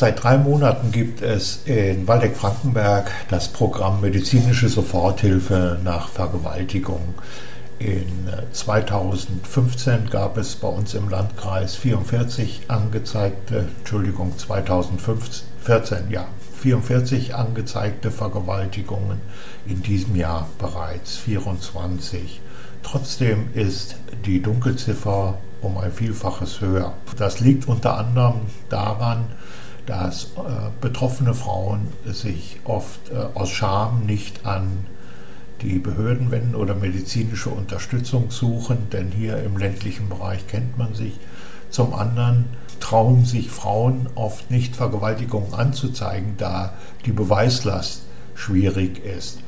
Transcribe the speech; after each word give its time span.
Seit 0.00 0.22
drei 0.22 0.38
Monaten 0.38 0.92
gibt 0.92 1.20
es 1.20 1.60
in 1.66 2.08
Waldeck-Frankenberg 2.08 3.10
das 3.28 3.48
Programm 3.48 4.00
Medizinische 4.00 4.70
Soforthilfe 4.70 5.78
nach 5.84 6.08
Vergewaltigung. 6.08 7.16
In 7.78 8.30
2015 8.50 10.08
gab 10.08 10.38
es 10.38 10.56
bei 10.56 10.68
uns 10.68 10.94
im 10.94 11.10
Landkreis 11.10 11.76
44 11.76 12.62
angezeigte, 12.68 13.66
Entschuldigung, 13.80 14.38
2014, 14.38 16.10
ja, 16.10 16.24
44 16.62 17.34
angezeigte 17.34 18.10
Vergewaltigungen, 18.10 19.20
in 19.66 19.82
diesem 19.82 20.16
Jahr 20.16 20.48
bereits 20.58 21.18
24. 21.18 22.40
Trotzdem 22.82 23.50
ist 23.52 23.96
die 24.24 24.40
Dunkelziffer 24.40 25.36
um 25.60 25.76
ein 25.76 25.92
Vielfaches 25.92 26.62
höher. 26.62 26.94
Das 27.18 27.40
liegt 27.40 27.68
unter 27.68 27.98
anderem 27.98 28.40
daran, 28.70 29.26
dass 29.86 30.24
äh, 30.36 30.70
betroffene 30.80 31.34
Frauen 31.34 31.88
sich 32.04 32.60
oft 32.64 33.10
äh, 33.10 33.16
aus 33.34 33.50
Scham 33.50 34.06
nicht 34.06 34.46
an 34.46 34.86
die 35.62 35.78
Behörden 35.78 36.30
wenden 36.30 36.54
oder 36.54 36.74
medizinische 36.74 37.50
Unterstützung 37.50 38.30
suchen, 38.30 38.88
denn 38.90 39.10
hier 39.10 39.42
im 39.42 39.56
ländlichen 39.56 40.08
Bereich 40.08 40.46
kennt 40.46 40.78
man 40.78 40.94
sich. 40.94 41.18
Zum 41.70 41.94
anderen 41.94 42.46
trauen 42.80 43.24
sich 43.24 43.50
Frauen 43.50 44.08
oft 44.14 44.50
nicht, 44.50 44.74
Vergewaltigungen 44.74 45.54
anzuzeigen, 45.54 46.34
da 46.38 46.72
die 47.04 47.12
Beweislast 47.12 48.02
schwierig 48.34 49.04
ist. 49.04 49.40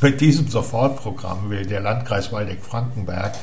Mit 0.00 0.20
diesem 0.20 0.48
Sofortprogramm 0.48 1.50
will 1.50 1.64
der 1.66 1.80
Landkreis 1.80 2.32
Waldeck-Frankenberg 2.32 3.34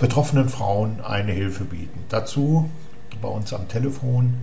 betroffenen 0.00 0.48
Frauen 0.48 1.00
eine 1.00 1.32
Hilfe 1.32 1.64
bieten. 1.64 2.04
Dazu 2.08 2.70
bei 3.20 3.28
uns 3.28 3.52
am 3.52 3.68
Telefon 3.68 4.34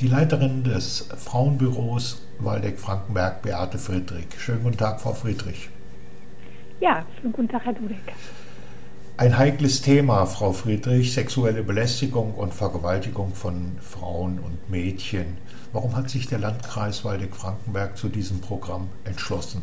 die 0.00 0.08
Leiterin 0.08 0.62
des 0.62 1.08
Frauenbüros 1.16 2.26
Waldeck-Frankenberg, 2.38 3.42
Beate 3.42 3.78
Friedrich. 3.78 4.26
Schönen 4.38 4.62
guten 4.62 4.76
Tag, 4.76 5.00
Frau 5.00 5.12
Friedrich. 5.12 5.70
Ja, 6.80 7.04
schönen 7.20 7.32
guten 7.32 7.48
Tag, 7.48 7.64
Herr 7.64 7.72
Dudek. 7.72 8.12
Ein 9.16 9.38
heikles 9.38 9.80
Thema, 9.80 10.26
Frau 10.26 10.52
Friedrich, 10.52 11.14
sexuelle 11.14 11.62
Belästigung 11.62 12.34
und 12.34 12.52
Vergewaltigung 12.52 13.34
von 13.34 13.78
Frauen 13.80 14.38
und 14.38 14.68
Mädchen. 14.68 15.38
Warum 15.72 15.96
hat 15.96 16.10
sich 16.10 16.26
der 16.26 16.38
Landkreis 16.38 17.02
Waldeck-Frankenberg 17.02 17.96
zu 17.96 18.08
diesem 18.08 18.42
Programm 18.42 18.88
entschlossen? 19.04 19.62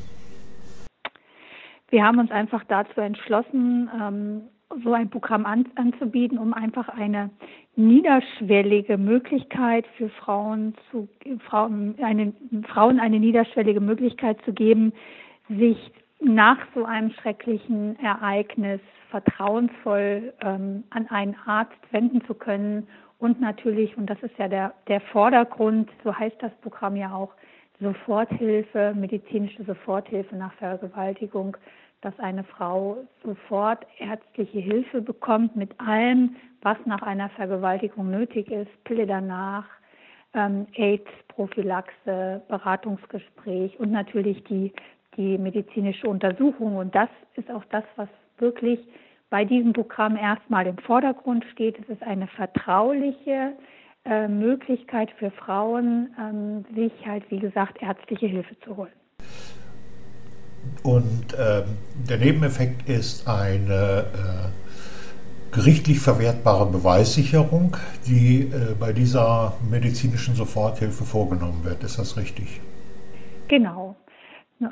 Wir 1.90 2.04
haben 2.04 2.18
uns 2.18 2.32
einfach 2.32 2.64
dazu 2.68 3.00
entschlossen, 3.00 3.88
ähm, 4.02 4.42
so 4.84 4.94
ein 4.94 5.10
Programm 5.10 5.46
an, 5.46 5.66
anzubieten, 5.76 6.38
um 6.38 6.54
einfach 6.54 6.90
eine 6.90 7.30
niederschwellige 7.76 8.98
Möglichkeit 8.98 9.86
für 9.98 10.10
Frauen 10.10 10.76
zu 10.92 11.08
Frauen 11.48 11.96
eine, 12.02 12.34
Frauen 12.68 13.00
eine 13.00 13.20
niederschwellige 13.20 13.82
Möglichkeit 13.82 14.38
zu 14.46 14.54
geben, 14.54 14.94
sich 15.50 15.78
nach 16.22 16.58
so 16.74 16.86
einem 16.86 17.12
schrecklichen 17.12 18.00
Ereignis 18.00 18.80
vertrauensvoll 19.10 20.34
ähm, 20.42 20.84
an 20.90 21.08
einen 21.10 21.36
Arzt 21.46 21.78
wenden 21.92 22.24
zu 22.26 22.34
können. 22.34 22.88
Und 23.20 23.40
natürlich, 23.40 23.98
und 23.98 24.10
das 24.10 24.22
ist 24.22 24.38
ja 24.38 24.48
der, 24.48 24.74
der 24.88 25.02
Vordergrund, 25.02 25.90
so 26.04 26.18
heißt 26.18 26.38
das 26.40 26.52
Programm 26.62 26.96
ja 26.96 27.14
auch, 27.14 27.34
Soforthilfe, 27.80 28.94
medizinische 28.96 29.64
Soforthilfe 29.64 30.36
nach 30.36 30.54
Vergewaltigung, 30.54 31.58
dass 32.04 32.18
eine 32.20 32.44
Frau 32.44 32.98
sofort 33.24 33.86
ärztliche 33.98 34.60
Hilfe 34.60 35.02
bekommt 35.02 35.56
mit 35.56 35.80
allem, 35.80 36.36
was 36.62 36.78
nach 36.86 37.02
einer 37.02 37.30
Vergewaltigung 37.30 38.12
nötig 38.12 38.52
ist, 38.52 38.72
Pille 38.84 39.08
danach, 39.08 39.66
ähm, 40.34 40.68
AIDS-Prophylaxe, 40.74 42.42
Beratungsgespräch 42.48 43.80
und 43.80 43.92
natürlich 43.92 44.44
die, 44.46 44.74
die 45.16 45.38
medizinische 45.38 46.08
Untersuchung. 46.08 46.76
Und 46.76 46.94
das 46.94 47.10
ist 47.36 47.50
auch 47.50 47.64
das, 47.70 47.84
was 47.96 48.10
wirklich 48.38 48.80
bei 49.30 49.46
diesem 49.46 49.74
Programm 49.74 50.18
erstmal 50.18 50.68
im 50.68 50.78
Vordergrund 50.80 51.46
steht. 51.52 51.80
Es 51.80 51.90
ist 51.90 52.04
eine 52.04 52.28
vertrauliche 52.28 53.54
äh, 54.06 54.28
Möglichkeit 54.28 55.12
für 55.12 55.32
Frauen, 55.32 56.14
ähm, 56.20 56.66
sich 56.76 56.92
halt, 57.08 57.30
wie 57.32 57.40
gesagt, 57.40 57.82
ärztliche 57.82 58.28
Hilfe 58.28 58.60
zu 58.60 58.76
holen. 58.76 58.92
Und 60.84 61.34
äh, 61.34 61.64
der 62.10 62.18
Nebeneffekt 62.18 62.90
ist 62.90 63.28
eine 63.28 64.06
äh, 64.14 65.54
gerichtlich 65.54 66.00
verwertbare 66.00 66.66
Beweissicherung, 66.66 67.78
die 68.06 68.42
äh, 68.52 68.76
bei 68.78 68.92
dieser 68.92 69.54
medizinischen 69.70 70.36
Soforthilfe 70.36 71.06
vorgenommen 71.06 71.64
wird. 71.64 71.84
Ist 71.84 72.00
das 72.00 72.18
richtig? 72.18 72.60
Genau. 73.48 73.96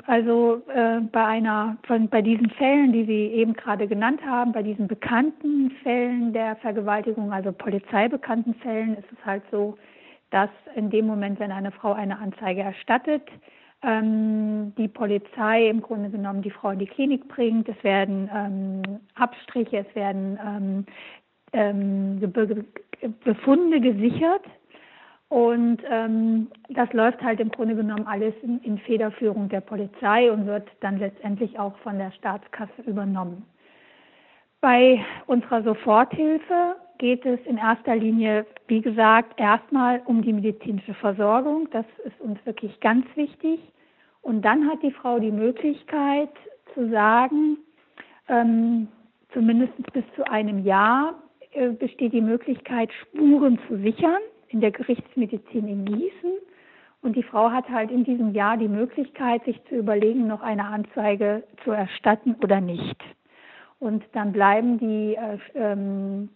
Also 0.06 0.62
äh, 0.74 1.00
bei 1.00 1.24
einer 1.24 1.76
von 1.86 2.08
bei 2.08 2.22
diesen 2.22 2.50
Fällen, 2.50 2.92
die 2.92 3.04
Sie 3.04 3.26
eben 3.34 3.52
gerade 3.52 3.86
genannt 3.86 4.20
haben, 4.24 4.52
bei 4.52 4.62
diesen 4.62 4.88
bekannten 4.88 5.70
Fällen 5.82 6.32
der 6.32 6.56
Vergewaltigung, 6.56 7.32
also 7.32 7.52
polizeibekannten 7.52 8.54
Fällen, 8.54 8.96
ist 8.96 9.08
es 9.12 9.24
halt 9.24 9.42
so, 9.50 9.76
dass 10.30 10.50
in 10.76 10.88
dem 10.88 11.06
Moment, 11.06 11.40
wenn 11.40 11.52
eine 11.52 11.72
Frau 11.72 11.92
eine 11.92 12.18
Anzeige 12.18 12.62
erstattet, 12.62 13.22
ähm, 13.82 14.72
die 14.76 14.88
Polizei 14.88 15.68
im 15.68 15.82
Grunde 15.82 16.10
genommen 16.10 16.42
die 16.42 16.50
Frau 16.50 16.70
in 16.70 16.78
die 16.78 16.86
Klinik 16.86 17.26
bringt. 17.28 17.68
Es 17.68 17.82
werden 17.82 18.30
ähm, 18.34 19.00
Abstriche, 19.14 19.78
es 19.88 19.94
werden 19.94 20.38
ähm, 20.44 20.86
ähm 21.52 22.32
Befunde 23.24 23.80
gesichert. 23.80 24.44
Und 25.28 25.78
ähm, 25.90 26.48
das 26.68 26.92
läuft 26.92 27.22
halt 27.22 27.40
im 27.40 27.48
Grunde 27.48 27.74
genommen 27.74 28.06
alles 28.06 28.34
in, 28.42 28.60
in 28.60 28.76
Federführung 28.76 29.48
der 29.48 29.62
Polizei 29.62 30.30
und 30.30 30.46
wird 30.46 30.68
dann 30.80 30.98
letztendlich 30.98 31.58
auch 31.58 31.74
von 31.78 31.96
der 31.96 32.12
Staatskasse 32.12 32.82
übernommen. 32.84 33.46
Bei 34.60 35.02
unserer 35.26 35.62
Soforthilfe 35.62 36.76
geht 37.02 37.26
es 37.26 37.40
in 37.46 37.58
erster 37.58 37.96
Linie, 37.96 38.46
wie 38.68 38.80
gesagt, 38.80 39.40
erstmal 39.40 40.00
um 40.04 40.22
die 40.22 40.32
medizinische 40.32 40.94
Versorgung. 40.94 41.68
Das 41.72 41.84
ist 42.04 42.20
uns 42.20 42.38
wirklich 42.44 42.78
ganz 42.78 43.04
wichtig. 43.16 43.58
Und 44.20 44.42
dann 44.42 44.70
hat 44.70 44.84
die 44.84 44.92
Frau 44.92 45.18
die 45.18 45.32
Möglichkeit 45.32 46.30
zu 46.74 46.88
sagen, 46.90 47.58
ähm, 48.28 48.86
zumindest 49.32 49.72
bis 49.92 50.04
zu 50.14 50.30
einem 50.30 50.64
Jahr 50.64 51.20
äh, 51.50 51.70
besteht 51.70 52.12
die 52.12 52.20
Möglichkeit, 52.20 52.90
Spuren 52.92 53.58
zu 53.66 53.78
sichern 53.78 54.22
in 54.50 54.60
der 54.60 54.70
Gerichtsmedizin 54.70 55.66
in 55.66 55.84
Gießen. 55.84 56.34
Und 57.00 57.16
die 57.16 57.24
Frau 57.24 57.50
hat 57.50 57.68
halt 57.68 57.90
in 57.90 58.04
diesem 58.04 58.32
Jahr 58.32 58.56
die 58.56 58.68
Möglichkeit, 58.68 59.44
sich 59.44 59.60
zu 59.64 59.74
überlegen, 59.74 60.28
noch 60.28 60.40
eine 60.40 60.66
Anzeige 60.66 61.42
zu 61.64 61.72
erstatten 61.72 62.36
oder 62.44 62.60
nicht. 62.60 63.02
Und 63.80 64.04
dann 64.12 64.30
bleiben 64.30 64.78
die, 64.78 65.16
äh, 65.16 65.38
ähm, 65.56 66.28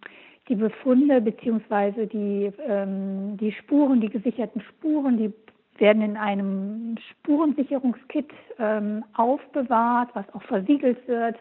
die 0.49 0.55
Befunde 0.55 1.21
beziehungsweise 1.21 2.07
die, 2.07 2.53
ähm, 2.67 3.37
die 3.37 3.53
Spuren, 3.53 4.01
die 4.01 4.09
gesicherten 4.09 4.61
Spuren, 4.61 5.19
die 5.19 5.33
werden 5.79 6.03
in 6.03 6.17
einem 6.17 6.97
Spurensicherungskit 7.11 8.31
ähm, 8.59 9.05
aufbewahrt, 9.15 10.11
was 10.15 10.25
auch 10.35 10.43
versiegelt 10.43 11.06
wird 11.09 11.37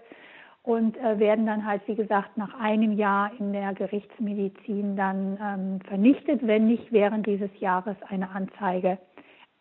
und 0.64 0.98
äh, 0.98 1.20
werden 1.20 1.46
dann 1.46 1.66
halt, 1.66 1.82
wie 1.88 1.96
gesagt, 1.96 2.36
nach 2.38 2.60
einem 2.60 2.94
Jahr 2.94 3.32
in 3.40 3.54
der 3.54 3.74
Gerichtsmedizin 3.74 4.96
dann 4.96 5.38
ähm, 5.42 5.80
vernichtet, 5.88 6.46
wenn 6.46 6.68
nicht 6.68 6.92
während 6.92 7.28
dieses 7.28 7.52
Jahres 7.60 7.96
eine 8.10 8.30
Anzeige 8.32 8.98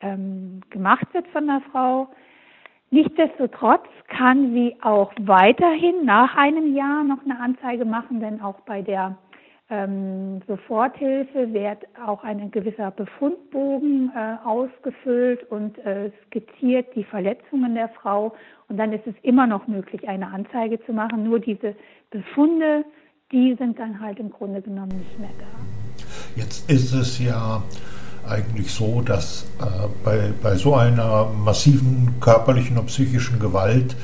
ähm, 0.01 0.63
gemacht 0.71 1.07
wird 1.13 1.29
von 1.29 1.47
der 1.47 1.61
Frau. 1.71 2.09
Nichtsdestotrotz 2.91 3.87
kann 4.09 4.55
sie 4.55 4.77
auch 4.81 5.13
weiterhin 5.21 6.05
nach 6.05 6.37
einem 6.37 6.75
Jahr 6.75 7.05
noch 7.05 7.23
eine 7.25 7.39
Anzeige 7.39 7.85
machen, 7.85 8.21
denn 8.21 8.41
auch 8.41 8.61
bei 8.61 8.83
der 8.83 9.19
ähm, 9.71 10.43
Soforthilfe 10.47 11.53
wird 11.55 11.85
auch 12.07 12.23
ein 12.23 12.51
gewisser 12.51 12.91
Befundbogen 12.91 14.13
äh, 14.15 14.37
ausgefüllt 14.47 15.51
und 15.51 15.79
äh, 15.79 16.11
skizziert 16.27 16.95
die 16.95 17.05
Verletzungen 17.05 17.75
der 17.75 17.89
Frau. 17.89 18.35
Und 18.69 18.77
dann 18.77 18.93
ist 18.93 19.07
es 19.07 19.15
immer 19.23 19.47
noch 19.47 19.67
möglich, 19.67 20.07
eine 20.07 20.29
Anzeige 20.29 20.85
zu 20.85 20.93
machen. 20.93 21.25
Nur 21.25 21.41
diese 21.41 21.75
Befunde, 22.11 22.85
die 23.33 23.57
sind 23.59 23.79
dann 23.79 24.01
halt 24.01 24.19
im 24.19 24.31
Grunde 24.31 24.61
genommen 24.61 24.99
nicht 24.99 25.19
mehr 25.19 25.31
da. 25.39 25.47
Jetzt 26.37 26.71
ist 26.71 26.93
es 26.93 27.19
ja 27.19 27.63
eigentlich 28.29 28.73
so, 28.73 29.01
dass 29.01 29.45
äh, 29.61 29.89
bei, 30.05 30.31
bei 30.43 30.57
so 30.57 30.75
einer 30.75 31.27
massiven 31.27 32.15
körperlichen 32.21 32.77
und 32.77 32.87
psychischen 32.87 33.39
Gewalt 33.39 33.97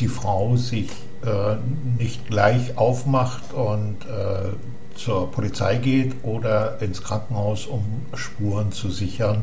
die 0.00 0.08
Frau 0.08 0.56
sich 0.56 0.90
äh, 1.24 1.56
nicht 1.98 2.28
gleich 2.28 2.76
aufmacht 2.76 3.52
und 3.54 3.96
äh, 4.04 4.52
zur 4.96 5.30
Polizei 5.30 5.76
geht 5.76 6.14
oder 6.22 6.80
ins 6.80 7.02
Krankenhaus, 7.02 7.66
um 7.66 7.84
Spuren 8.14 8.72
zu 8.72 8.90
sichern. 8.90 9.42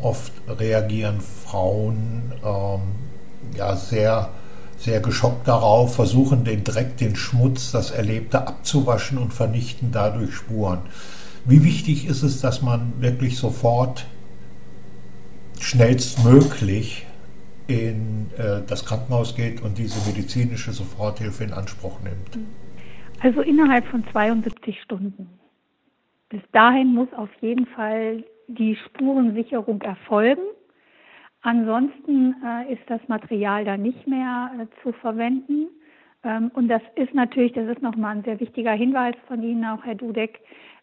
Oft 0.00 0.32
reagieren 0.48 1.20
Frauen 1.20 2.32
ähm, 2.44 2.80
ja 3.56 3.76
sehr, 3.76 4.30
sehr 4.78 5.00
geschockt 5.00 5.48
darauf, 5.48 5.94
versuchen 5.94 6.44
den 6.44 6.64
Dreck, 6.64 6.96
den 6.98 7.16
Schmutz, 7.16 7.72
das 7.72 7.90
Erlebte 7.90 8.46
abzuwaschen 8.46 9.18
und 9.18 9.32
vernichten 9.32 9.90
dadurch 9.92 10.34
Spuren. 10.34 10.80
Wie 11.44 11.64
wichtig 11.64 12.06
ist 12.06 12.22
es, 12.22 12.40
dass 12.40 12.60
man 12.60 12.94
wirklich 13.00 13.38
sofort 13.38 14.06
schnellstmöglich 15.60 17.06
in 17.66 18.30
äh, 18.36 18.60
das 18.66 18.84
Krankenhaus 18.84 19.34
geht 19.34 19.62
und 19.62 19.78
diese 19.78 19.98
medizinische 20.06 20.72
Soforthilfe 20.72 21.44
in 21.44 21.52
Anspruch 21.52 21.98
nimmt? 22.02 22.46
Also 23.22 23.40
innerhalb 23.40 23.86
von 23.86 24.04
72 24.12 24.80
Stunden. 24.82 25.28
Bis 26.28 26.42
dahin 26.52 26.94
muss 26.94 27.12
auf 27.14 27.30
jeden 27.40 27.66
Fall 27.66 28.24
die 28.48 28.76
Spurensicherung 28.76 29.80
erfolgen. 29.82 30.42
Ansonsten 31.42 32.34
äh, 32.44 32.72
ist 32.72 32.82
das 32.88 33.00
Material 33.08 33.64
da 33.64 33.76
nicht 33.76 34.06
mehr 34.06 34.50
äh, 34.58 34.82
zu 34.82 34.92
verwenden. 34.92 35.68
Ähm, 36.24 36.50
und 36.54 36.68
das 36.68 36.82
ist 36.96 37.14
natürlich, 37.14 37.52
das 37.52 37.68
ist 37.68 37.82
nochmal 37.82 38.16
ein 38.16 38.24
sehr 38.24 38.40
wichtiger 38.40 38.72
Hinweis 38.72 39.14
von 39.28 39.42
Ihnen 39.42 39.64
auch, 39.64 39.84
Herr 39.84 39.94
Dudek, 39.94 40.40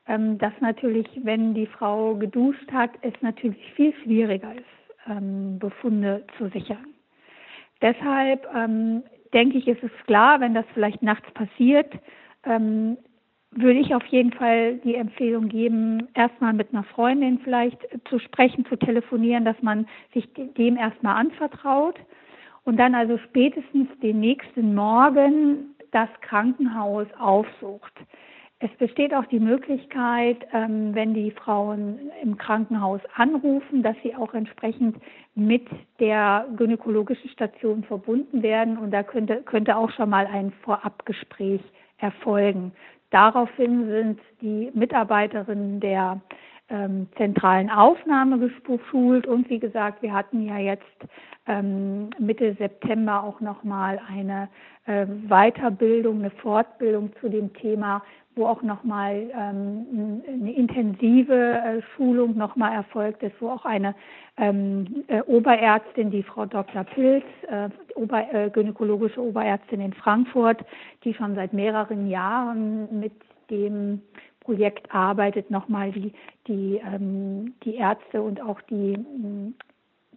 ähm, 0.07 0.37
dass 0.37 0.53
natürlich, 0.61 1.07
wenn 1.23 1.53
die 1.53 1.67
Frau 1.67 2.15
geduscht 2.15 2.71
hat, 2.71 2.91
es 3.01 3.13
natürlich 3.21 3.73
viel 3.73 3.93
schwieriger 4.03 4.53
ist, 4.55 5.07
ähm, 5.07 5.59
Befunde 5.59 6.25
zu 6.37 6.47
sichern. 6.49 6.87
Deshalb 7.81 8.47
ähm, 8.55 9.03
denke 9.33 9.57
ich, 9.57 9.67
ist 9.67 9.83
es 9.83 9.91
klar, 10.05 10.39
wenn 10.39 10.53
das 10.53 10.65
vielleicht 10.73 11.01
nachts 11.01 11.29
passiert, 11.31 11.91
ähm, 12.45 12.97
würde 13.51 13.79
ich 13.79 13.93
auf 13.93 14.05
jeden 14.05 14.31
Fall 14.31 14.75
die 14.77 14.95
Empfehlung 14.95 15.47
geben, 15.47 16.07
erstmal 16.15 16.53
mit 16.53 16.73
einer 16.73 16.83
Freundin 16.83 17.39
vielleicht 17.43 17.77
zu 18.09 18.19
sprechen, 18.19 18.65
zu 18.65 18.75
telefonieren, 18.75 19.45
dass 19.45 19.61
man 19.61 19.87
sich 20.13 20.27
dem 20.33 20.77
erstmal 20.77 21.17
anvertraut 21.17 21.99
und 22.63 22.77
dann 22.77 22.95
also 22.95 23.17
spätestens 23.17 23.87
den 24.01 24.19
nächsten 24.19 24.73
Morgen 24.73 25.75
das 25.91 26.09
Krankenhaus 26.21 27.07
aufsucht. 27.19 27.93
Es 28.59 28.71
besteht 28.77 29.13
auch 29.13 29.25
die 29.25 29.41
Möglichkeit, 29.41 30.37
ähm, 30.53 30.95
wenn 30.95 31.13
die 31.13 31.31
Frauen 31.31 32.11
im 32.21 32.37
Krankenhaus 32.37 33.01
anrufen, 33.13 33.83
dass 33.83 33.95
sie 34.03 34.15
auch 34.15 34.33
entsprechend 34.33 34.95
mit 35.35 35.67
der 35.99 36.47
gynäkologischen 36.55 37.29
Station 37.29 37.83
verbunden 37.83 38.41
werden. 38.41 38.77
Und 38.77 38.91
da 38.91 39.03
könnte, 39.03 39.41
könnte 39.43 39.75
auch 39.75 39.91
schon 39.91 40.09
mal 40.09 40.25
ein 40.27 40.53
Vorabgespräch 40.63 41.61
erfolgen. 42.03 42.73
Daraufhin 43.09 43.87
sind 43.87 44.19
die 44.41 44.71
Mitarbeiterinnen 44.73 45.79
der 45.79 46.21
ähm, 46.69 47.07
zentralen 47.17 47.69
Aufnahme 47.69 48.49
geschult 48.63 49.27
und 49.27 49.49
wie 49.49 49.59
gesagt, 49.59 50.01
wir 50.01 50.13
hatten 50.13 50.45
ja 50.47 50.57
jetzt 50.57 50.83
ähm, 51.47 52.09
Mitte 52.19 52.55
September 52.57 53.23
auch 53.23 53.41
nochmal 53.41 53.99
eine 54.09 54.49
äh, 54.85 55.05
Weiterbildung, 55.27 56.19
eine 56.19 56.29
Fortbildung 56.29 57.11
zu 57.19 57.29
dem 57.29 57.53
Thema, 57.53 58.01
wo 58.35 58.47
auch 58.47 58.61
nochmal 58.61 59.29
ähm, 59.37 60.21
eine 60.27 60.53
intensive 60.53 61.33
äh, 61.33 61.81
Schulung 61.95 62.35
nochmal 62.37 62.73
erfolgt 62.73 63.21
ist, 63.23 63.35
wo 63.39 63.49
auch 63.49 63.65
eine 63.65 63.93
ähm, 64.37 65.03
äh, 65.07 65.21
Oberärztin, 65.21 66.09
die 66.09 66.23
Frau 66.23 66.45
Dr. 66.45 66.83
Pilz, 66.85 67.25
äh, 67.49 67.69
Ober, 67.95 68.33
äh, 68.33 68.49
gynäkologische 68.49 69.21
Oberärztin 69.21 69.81
in 69.81 69.93
Frankfurt, 69.93 70.63
die 71.03 71.13
schon 71.13 71.35
seit 71.35 71.53
mehreren 71.53 72.09
Jahren 72.09 72.99
mit 72.99 73.13
dem 73.51 74.01
Projekt 74.43 74.93
arbeitet, 74.93 75.49
nochmal 75.49 75.91
die, 75.91 76.13
die, 76.47 76.81
ähm, 76.85 77.53
die 77.63 77.75
Ärzte 77.75 78.21
und 78.21 78.41
auch 78.41 78.59
die, 78.69 78.97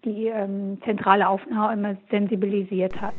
die 0.05 0.27
ähm, 0.27 0.79
zentrale 0.85 1.29
Aufnahme 1.29 1.97
sensibilisiert 2.11 3.01
hat. 3.01 3.15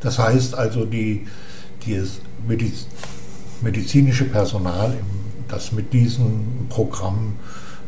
Das 0.00 0.18
heißt 0.18 0.56
also, 0.56 0.84
die, 0.84 1.26
die 1.84 2.02
Mediz 2.46 2.88
medizinische 3.62 4.24
Personal, 4.24 4.94
das 5.48 5.72
mit 5.72 5.92
diesem 5.92 6.66
Programm 6.68 7.36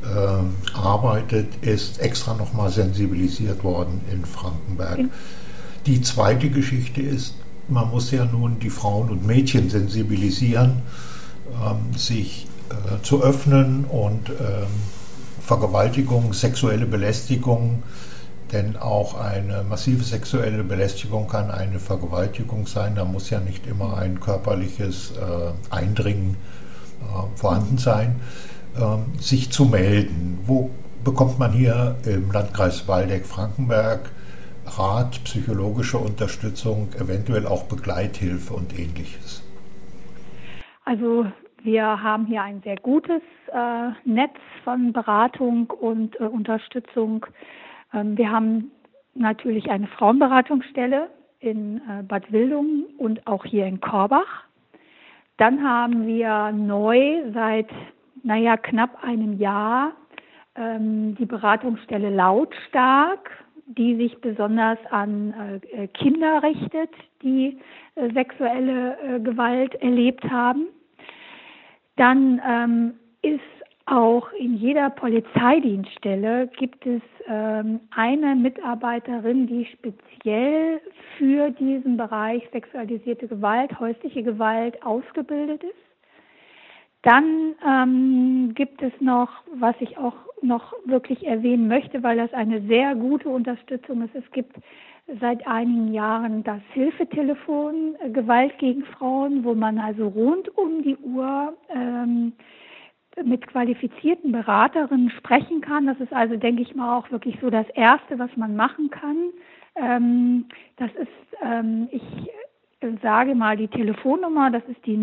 äh, 0.03 0.77
arbeitet, 0.77 1.49
ist 1.61 2.01
extra 2.01 2.35
nochmal 2.35 2.71
sensibilisiert 2.71 3.63
worden 3.65 4.01
in 4.11 4.25
Frankenberg. 4.25 4.99
Mhm. 4.99 5.11
Die 5.87 6.01
zweite 6.03 6.49
Geschichte 6.49 7.03
ist, 7.03 7.35
man 7.69 7.91
muss 7.91 8.11
ja 8.11 8.25
nun 8.25 8.59
die 8.59 8.71
Frauen 8.71 9.11
und 9.11 9.27
Mädchen 9.27 9.69
sensibilisieren, 9.69 10.83
ähm, 11.65 11.97
sich 11.97 12.47
äh, 12.71 13.03
zu 13.03 13.23
öffnen 13.23 13.85
und 13.85 14.31
ähm, 14.31 14.67
Vergewaltigung, 15.41 16.33
sexuelle 16.33 16.87
Belästigung, 16.87 17.83
denn 18.53 18.77
auch 18.77 19.19
eine 19.19 19.63
massive 19.63 20.05
sexuelle 20.05 20.65
Belästigung 20.65 21.29
kann 21.29 21.51
eine 21.51 21.79
Vergewaltigung 21.79 22.67
sein. 22.67 22.95
Da 22.95 23.05
muss 23.05 23.31
ja 23.31 23.41
nicht 23.41 23.67
immer 23.67 23.99
ein 23.99 24.21
körperliches 24.21 25.13
äh, 25.13 25.75
Eindringen 25.75 26.37
äh, 27.01 27.39
vorhanden 27.39 27.79
sein. 27.79 28.21
Ähm, 28.81 29.19
sich 29.19 29.51
zu 29.51 29.65
melden. 29.65 30.39
Wo 30.45 30.71
bekommt 31.03 31.39
man 31.39 31.53
hier 31.53 31.97
im 32.05 32.31
Landkreis 32.31 32.87
Waldeck-Frankenberg 32.87 34.11
Rat, 34.67 35.25
psychologische 35.25 35.99
Unterstützung, 35.99 36.89
eventuell 37.01 37.47
auch 37.47 37.65
Begleithilfe 37.65 38.55
und 38.55 38.79
ähnliches? 38.79 39.43
Also 40.85 41.27
wir 41.65 42.03
haben 42.03 42.27
hier 42.27 42.43
ein 42.43 42.61
sehr 42.63 42.77
gutes 42.77 43.23
äh, 43.53 43.91
Netz 44.05 44.37
von 44.65 44.93
Beratung 44.93 45.71
und 45.71 46.19
äh, 46.21 46.25
Unterstützung. 46.25 47.27
Ähm, 47.93 48.17
wir 48.17 48.31
haben 48.31 48.71
natürlich 49.15 49.71
eine 49.71 49.87
Frauenberatungsstelle 49.87 51.11
in 51.41 51.79
äh, 51.79 52.03
Bad 52.03 52.31
Wildungen 52.33 52.85
und 52.99 53.27
auch 53.27 53.45
hier 53.45 53.67
in 53.67 53.81
Korbach. 53.81 54.45
Dann 55.37 55.63
haben 55.63 56.07
wir 56.07 56.53
neu 56.53 57.31
seit, 57.33 57.69
naja, 58.23 58.57
knapp 58.57 59.03
einem 59.05 59.39
Jahr 59.39 59.93
ähm, 60.57 61.15
die 61.15 61.27
Beratungsstelle 61.27 62.11
Lautstark, 62.11 63.31
die 63.67 63.97
sich 63.97 64.21
besonders 64.21 64.79
an 64.91 65.61
äh, 65.73 65.87
Kinder 65.89 66.43
richtet, 66.43 66.91
die 67.23 67.59
äh, 67.95 68.13
sexuelle 68.13 68.99
äh, 69.01 69.21
Gewalt 69.21 69.75
erlebt 69.77 70.25
haben. 70.25 70.67
Dann 71.99 72.41
ähm, 72.47 72.95
ist 73.23 73.41
auch 73.87 74.31
in 74.33 74.57
jeder 74.57 74.89
Polizeidienststelle 74.91 76.47
gibt 76.59 76.87
es 76.87 77.03
ähm, 77.27 77.81
eine 77.91 78.37
Mitarbeiterin, 78.37 79.47
die 79.49 79.67
speziell 79.67 80.81
für 81.17 81.51
diesen 81.51 81.97
Bereich 81.97 82.43
sexualisierte 82.53 83.27
Gewalt, 83.27 83.79
häusliche 83.81 84.23
Gewalt 84.23 84.81
ausgebildet 84.85 85.65
ist. 85.65 85.88
Dann 87.03 87.55
ähm, 87.67 88.55
gibt 88.55 88.83
es 88.83 88.93
noch, 89.01 89.29
was 89.55 89.77
ich 89.81 89.99
auch 89.99 90.17
noch 90.43 90.73
wirklich 90.85 91.27
erwähnen 91.27 91.69
möchte, 91.69 92.03
weil 92.03 92.17
das 92.17 92.33
eine 92.33 92.61
sehr 92.63 92.95
gute 92.95 93.29
Unterstützung 93.29 94.03
ist. 94.03 94.15
Es 94.15 94.31
gibt 94.33 94.57
seit 95.21 95.47
einigen 95.47 95.95
Jahren 95.95 96.43
das 96.43 96.61
Hilfetelefon 96.73 97.97
äh, 98.01 98.11
Gewalt 98.11 98.59
gegen 98.59 98.85
Frauen, 98.85 99.45
wo 99.45 99.55
man 99.55 99.79
also 99.79 100.09
rund 100.09 100.57
um 100.57 100.83
die 100.83 100.97
Uhr 100.97 101.57
ähm, 101.71 102.33
mit 103.25 103.47
qualifizierten 103.47 104.33
Beraterinnen 104.33 105.11
sprechen 105.11 105.61
kann. 105.61 105.87
Das 105.87 105.99
ist 105.99 106.13
also, 106.13 106.37
denke 106.37 106.63
ich 106.63 106.75
mal, 106.75 106.99
auch 106.99 107.11
wirklich 107.11 107.37
so 107.41 107.51
das 107.51 107.69
Erste, 107.71 108.19
was 108.19 108.31
man 108.37 108.55
machen 108.55 108.91
kann. 108.91 109.31
Ähm, 109.77 110.47
das 110.77 110.91
ist, 110.93 111.39
ähm, 111.43 111.89
ich 111.91 112.03
sage 113.03 113.35
mal 113.35 113.57
die 113.57 113.69
Telefonnummer, 113.69 114.51
das 114.51 114.63
ist 114.69 114.85
die 114.87 114.97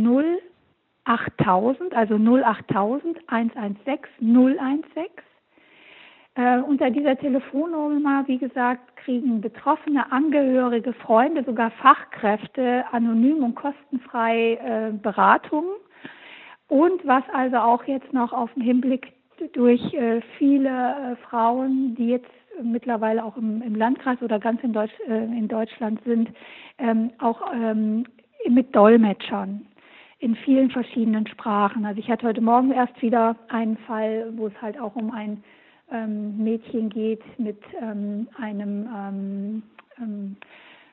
08000, 1.06 1.94
also 1.94 2.16
08000 2.16 3.18
116 3.28 4.10
016. 4.20 5.04
Äh, 6.38 6.60
unter 6.60 6.90
dieser 6.92 7.18
Telefonnummer, 7.18 8.28
wie 8.28 8.38
gesagt, 8.38 8.98
kriegen 8.98 9.40
Betroffene, 9.40 10.12
Angehörige, 10.12 10.92
Freunde, 10.92 11.44
sogar 11.46 11.72
Fachkräfte 11.72 12.84
anonym 12.92 13.44
und 13.44 13.56
kostenfrei 13.56 14.56
äh, 14.56 14.92
Beratungen. 14.92 15.76
Und 16.68 17.06
was 17.06 17.24
also 17.32 17.58
auch 17.58 17.84
jetzt 17.86 18.12
noch 18.12 18.34
auf 18.34 18.52
den 18.54 18.64
Hinblick 18.64 19.14
durch 19.54 19.94
äh, 19.94 20.22
viele 20.38 20.70
äh, 20.70 21.16
Frauen, 21.28 21.96
die 21.96 22.10
jetzt 22.10 22.32
mittlerweile 22.62 23.24
auch 23.24 23.38
im, 23.38 23.62
im 23.62 23.76
Landkreis 23.76 24.22
oder 24.22 24.40
ganz 24.40 24.62
in, 24.64 24.74
Deutsch, 24.74 24.94
äh, 25.08 25.24
in 25.24 25.48
Deutschland 25.48 26.02
sind, 26.06 26.30
ähm, 26.80 27.12
auch 27.20 27.42
ähm, 27.54 28.06
mit 28.50 28.76
Dolmetschern 28.76 29.66
in 30.20 30.36
vielen 30.36 30.70
verschiedenen 30.72 31.28
Sprachen. 31.28 31.86
Also 31.86 32.00
ich 32.00 32.10
hatte 32.10 32.28
heute 32.28 32.42
Morgen 32.42 32.72
erst 32.72 33.02
wieder 33.02 33.36
einen 33.50 33.78
Fall, 33.80 34.32
wo 34.36 34.48
es 34.48 34.62
halt 34.62 34.80
auch 34.80 34.96
um 34.96 35.12
ein 35.12 35.44
ähm, 35.92 36.38
Mädchen 36.44 36.90
geht 36.90 37.22
mit 37.38 37.60
ähm, 37.82 38.28
einem 38.38 38.90
ähm, 38.96 39.64
ähm, 40.00 40.38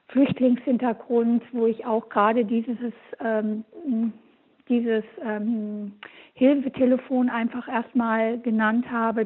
Flüchtlingshintergrund, 0.09 1.43
wo 1.53 1.67
ich 1.67 1.87
auch 1.87 2.09
gerade 2.09 2.45
dieses, 2.45 2.93
ähm, 3.21 3.65
dieses 4.69 5.05
ähm, 5.25 5.93
Hilfetelefon 6.35 7.31
einfach 7.31 7.67
erstmal 7.69 8.39
genannt 8.39 8.91
habe, 8.91 9.25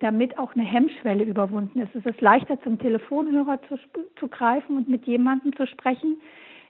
damit, 0.00 0.38
auch 0.38 0.54
eine 0.54 0.64
Hemmschwelle 0.64 1.24
überwunden 1.24 1.80
ist. 1.80 1.94
Es 1.94 2.06
ist 2.06 2.20
leichter 2.20 2.60
zum 2.62 2.78
Telefonhörer 2.78 3.60
zu, 3.68 3.78
zu 4.18 4.28
greifen 4.28 4.76
und 4.76 4.88
mit 4.88 5.06
jemandem 5.06 5.54
zu 5.54 5.66
sprechen, 5.66 6.20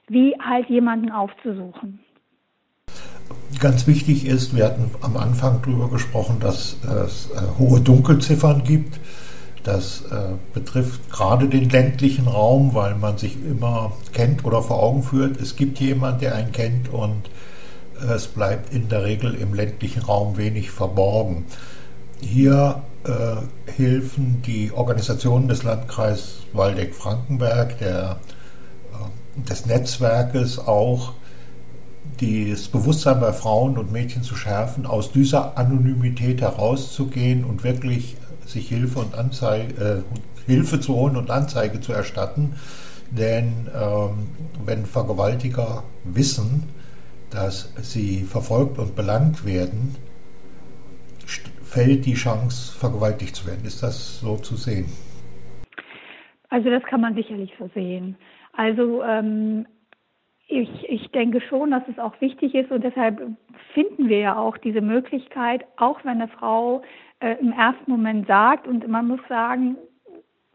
wie 0.07 0.35
halt 0.39 0.67
jemanden 0.69 1.11
aufzusuchen. 1.11 1.99
Ganz 3.57 3.87
wichtig 3.87 4.25
ist, 4.25 4.55
wir 4.55 4.65
hatten 4.65 4.91
am 5.01 5.17
Anfang 5.17 5.61
darüber 5.63 5.89
gesprochen, 5.89 6.37
dass 6.39 6.75
es 6.83 7.29
äh, 7.31 7.41
hohe 7.57 7.81
Dunkelziffern 7.81 8.63
gibt. 8.63 8.99
Das 9.63 10.03
äh, 10.11 10.35
betrifft 10.53 11.11
gerade 11.11 11.47
den 11.47 11.69
ländlichen 11.69 12.27
Raum, 12.27 12.73
weil 12.73 12.95
man 12.95 13.17
sich 13.17 13.35
immer 13.43 13.91
kennt 14.13 14.45
oder 14.45 14.61
vor 14.61 14.81
Augen 14.81 15.03
führt. 15.03 15.41
Es 15.41 15.55
gibt 15.55 15.79
jemanden, 15.79 16.21
der 16.21 16.35
einen 16.35 16.51
kennt 16.51 16.89
und 16.93 17.29
äh, 18.01 18.13
es 18.13 18.27
bleibt 18.27 18.73
in 18.73 18.87
der 18.87 19.03
Regel 19.03 19.33
im 19.33 19.53
ländlichen 19.53 20.03
Raum 20.03 20.37
wenig 20.37 20.69
verborgen. 20.71 21.45
Hier 22.21 22.83
äh, 23.03 23.71
helfen 23.71 24.41
die 24.45 24.71
Organisationen 24.71 25.47
des 25.47 25.63
Landkreises 25.63 26.43
Waldeck-Frankenberg, 26.53 27.81
äh, 27.81 28.15
des 29.49 29.65
Netzwerkes 29.65 30.59
auch, 30.59 31.13
das 32.21 32.67
Bewusstsein 32.67 33.19
bei 33.19 33.33
Frauen 33.33 33.77
und 33.77 33.91
Mädchen 33.91 34.23
zu 34.23 34.35
schärfen, 34.35 34.85
aus 34.85 35.11
dieser 35.11 35.57
Anonymität 35.57 36.41
herauszugehen 36.41 37.43
und 37.43 37.63
wirklich 37.63 38.17
sich 38.45 38.69
Hilfe 38.69 38.99
und 38.99 39.15
Anzeige, 39.15 40.03
äh, 40.47 40.49
Hilfe 40.49 40.79
zu 40.79 40.95
holen 40.95 41.15
und 41.15 41.29
Anzeige 41.29 41.79
zu 41.79 41.93
erstatten. 41.93 42.55
Denn 43.11 43.67
ähm, 43.73 44.27
wenn 44.65 44.85
Vergewaltiger 44.85 45.83
wissen, 46.03 46.63
dass 47.29 47.73
sie 47.81 48.23
verfolgt 48.23 48.77
und 48.79 48.95
belangt 48.95 49.45
werden, 49.45 49.95
fällt 51.63 52.05
die 52.05 52.15
Chance, 52.15 52.77
vergewaltigt 52.77 53.35
zu 53.35 53.45
werden. 53.47 53.63
Ist 53.65 53.83
das 53.83 54.19
so 54.19 54.37
zu 54.37 54.55
sehen? 54.55 54.85
Also 56.49 56.69
das 56.69 56.83
kann 56.83 57.01
man 57.01 57.13
sicherlich 57.13 57.51
so 57.59 57.69
sehen. 57.75 58.15
Also 58.53 59.03
ähm, 59.03 59.67
ich, 60.49 60.89
ich 60.89 61.11
denke 61.11 61.41
schon, 61.41 61.71
dass 61.71 61.83
es 61.87 61.99
auch 61.99 62.19
wichtig 62.21 62.55
ist 62.55 62.71
und 62.71 62.83
deshalb 62.83 63.21
finden 63.73 64.09
wir 64.09 64.17
ja 64.17 64.35
auch 64.35 64.57
diese 64.57 64.81
Möglichkeit, 64.81 65.63
auch 65.77 66.03
wenn 66.03 66.21
eine 66.21 66.27
Frau 66.27 66.81
äh, 67.19 67.35
im 67.39 67.53
ersten 67.53 67.89
Moment 67.89 68.27
sagt, 68.27 68.67
und 68.67 68.87
man 68.87 69.07
muss 69.07 69.19
sagen, 69.29 69.77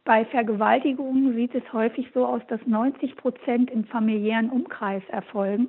bei 0.04 0.24
Vergewaltigungen 0.26 1.34
sieht 1.34 1.54
es 1.54 1.72
häufig 1.72 2.08
so 2.12 2.26
aus, 2.26 2.42
dass 2.48 2.60
90 2.66 3.16
Prozent 3.16 3.70
im 3.70 3.84
familiären 3.84 4.50
Umkreis 4.50 5.02
erfolgen. 5.08 5.68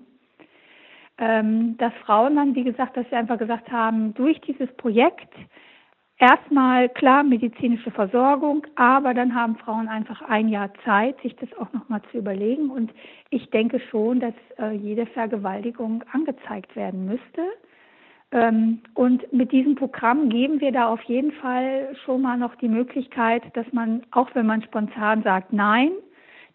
Ähm, 1.17 1.77
dass 1.77 1.93
Frauen 2.05 2.35
dann, 2.35 2.55
wie 2.55 2.65
gesagt, 2.65 2.97
dass 2.97 3.07
sie 3.09 3.15
einfach 3.15 3.37
gesagt 3.37 3.71
haben, 3.71 4.13
durch 4.15 4.41
dieses 4.41 4.69
Projekt 4.75 5.33
erstmal 6.17 6.89
klar 6.89 7.23
medizinische 7.23 7.91
Versorgung, 7.91 8.65
aber 8.75 9.13
dann 9.13 9.35
haben 9.35 9.57
Frauen 9.57 9.87
einfach 9.87 10.21
ein 10.21 10.47
Jahr 10.47 10.71
Zeit, 10.83 11.19
sich 11.21 11.35
das 11.35 11.49
auch 11.57 11.71
nochmal 11.73 12.01
zu 12.11 12.17
überlegen. 12.17 12.69
Und 12.69 12.93
ich 13.29 13.49
denke 13.49 13.79
schon, 13.79 14.19
dass 14.19 14.33
äh, 14.57 14.71
jede 14.71 15.05
Vergewaltigung 15.07 16.03
angezeigt 16.11 16.75
werden 16.75 17.05
müsste. 17.05 17.41
Ähm, 18.31 18.79
und 18.93 19.31
mit 19.33 19.51
diesem 19.51 19.75
Programm 19.75 20.29
geben 20.29 20.61
wir 20.61 20.71
da 20.71 20.87
auf 20.87 21.01
jeden 21.03 21.31
Fall 21.33 21.95
schon 22.05 22.21
mal 22.21 22.37
noch 22.37 22.55
die 22.55 22.69
Möglichkeit, 22.69 23.43
dass 23.53 23.71
man, 23.71 24.03
auch 24.11 24.29
wenn 24.33 24.45
man 24.45 24.63
spontan 24.63 25.23
sagt 25.23 25.53
Nein, 25.53 25.91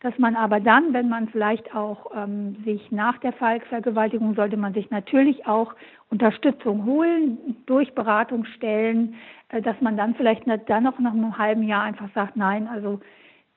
dass 0.03 0.17
man 0.19 0.35
aber 0.35 0.61
dann, 0.61 0.95
wenn 0.95 1.09
man 1.09 1.29
vielleicht 1.29 1.75
auch 1.75 2.11
ähm, 2.17 2.57
sich 2.65 2.91
nach 2.91 3.19
der 3.19 3.35
Vergewaltigung, 3.35 4.35
sollte 4.35 4.57
man 4.57 4.73
sich 4.73 4.91
natürlich 4.91 5.47
auch 5.47 5.75
Unterstützung 6.09 6.87
holen 6.87 7.39
durch 7.67 7.95
Beratungsstellen, 7.95 9.15
äh, 9.51 9.61
dass 9.61 9.79
man 9.81 9.99
dann 9.99 10.15
vielleicht 10.15 10.45
dann 10.67 10.85
noch 10.85 10.99
nach 10.99 11.13
einem 11.13 11.37
halben 11.37 11.63
Jahr 11.63 11.83
einfach 11.83 12.09
sagt, 12.15 12.37
nein, 12.37 12.67
also 12.67 13.01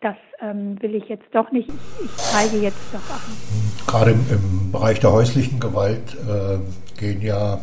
das 0.02 0.16
ähm, 0.42 0.82
will 0.82 0.96
ich 0.96 1.08
jetzt 1.08 1.28
doch 1.32 1.50
nicht, 1.52 1.70
ich 1.70 2.16
zeige 2.18 2.58
jetzt 2.58 2.94
doch 2.94 3.10
an. 3.10 3.22
Gerade 3.88 4.12
im, 4.12 4.26
im 4.30 4.72
Bereich 4.72 5.00
der 5.00 5.14
häuslichen 5.14 5.62
Gewalt 5.62 6.18
äh, 6.28 6.60
gehen 7.00 7.22
ja 7.22 7.62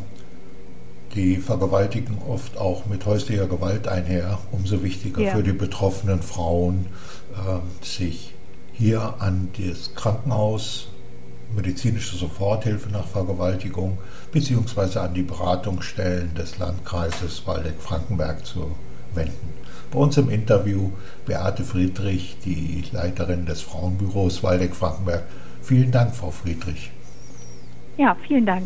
die 1.14 1.36
Vergewaltigen 1.36 2.16
oft 2.26 2.56
auch 2.56 2.86
mit 2.86 3.04
häuslicher 3.04 3.46
Gewalt 3.46 3.88
einher. 3.88 4.38
Umso 4.52 4.82
wichtiger 4.82 5.20
ja. 5.20 5.32
für 5.32 5.42
die 5.42 5.52
betroffenen 5.52 6.22
Frauen, 6.22 6.86
äh, 7.34 7.84
sich 7.84 8.32
hier 8.80 9.14
an 9.18 9.50
das 9.58 9.94
Krankenhaus, 9.94 10.88
medizinische 11.54 12.16
Soforthilfe 12.16 12.88
nach 12.90 13.06
Vergewaltigung, 13.06 13.98
beziehungsweise 14.32 15.02
an 15.02 15.12
die 15.12 15.22
Beratungsstellen 15.22 16.34
des 16.34 16.58
Landkreises 16.58 17.46
Waldeck-Frankenberg 17.46 18.46
zu 18.46 18.74
wenden. 19.14 19.52
Bei 19.92 19.98
uns 19.98 20.16
im 20.16 20.30
Interview 20.30 20.92
Beate 21.26 21.62
Friedrich, 21.62 22.38
die 22.42 22.82
Leiterin 22.90 23.44
des 23.44 23.60
Frauenbüros 23.60 24.42
Waldeck-Frankenberg. 24.42 25.24
Vielen 25.60 25.90
Dank, 25.90 26.14
Frau 26.14 26.30
Friedrich. 26.30 26.90
Ja, 27.98 28.16
vielen 28.26 28.46
Dank. 28.46 28.58